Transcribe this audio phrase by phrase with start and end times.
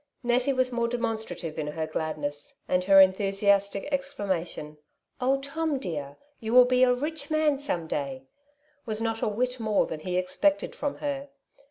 [0.23, 4.79] Nettie was more demonstrative in her gladness; and her enthusiastic exclamation,
[5.19, 8.23] ^'Oh, Tom dear, you will be a rich man some day!
[8.25, 8.29] '^
[8.87, 11.29] was not a whit more than he expected from her.